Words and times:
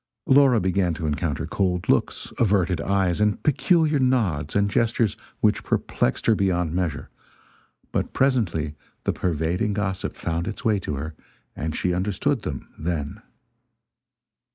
Laura 0.25 0.59
began 0.59 0.95
to 0.95 1.05
encounter 1.05 1.45
cold 1.45 1.87
looks, 1.87 2.33
averted 2.39 2.81
eyes 2.81 3.21
and 3.21 3.43
peculiar 3.43 3.99
nods 3.99 4.55
and 4.55 4.67
gestures 4.67 5.15
which 5.41 5.63
perplexed 5.63 6.25
her 6.25 6.33
beyond 6.33 6.73
measure; 6.73 7.11
but 7.91 8.11
presently 8.11 8.73
the 9.03 9.13
pervading 9.13 9.73
gossip 9.73 10.15
found 10.15 10.47
its 10.47 10.65
way 10.65 10.79
to 10.79 10.95
her, 10.95 11.13
and 11.55 11.75
she 11.75 11.93
understood 11.93 12.41
them 12.41 12.67
then. 12.79 13.21